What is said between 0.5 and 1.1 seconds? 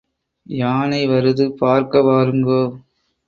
யானை